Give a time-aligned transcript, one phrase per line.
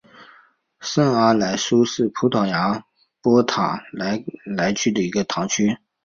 [0.79, 2.83] 圣阿莱舒是葡萄牙
[3.21, 5.77] 波塔莱格雷区的一个堂区。